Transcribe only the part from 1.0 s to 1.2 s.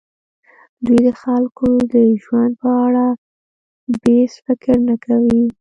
د